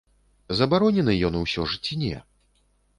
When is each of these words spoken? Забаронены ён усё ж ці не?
Забаронены 0.61 1.13
ён 1.31 1.39
усё 1.43 1.69
ж 1.69 1.85
ці 1.85 2.03
не? 2.05 2.17